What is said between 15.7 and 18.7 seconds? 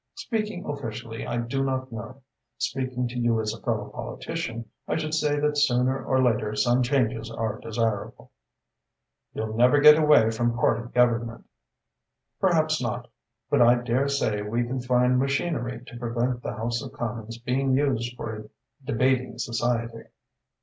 to prevent the house of Commons being used for a